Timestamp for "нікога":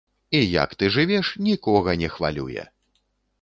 1.49-1.95